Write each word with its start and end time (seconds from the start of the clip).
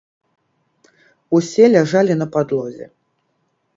Усе 1.39 1.65
ляжалі 1.75 2.13
на 2.23 2.27
падлозе. 2.37 2.85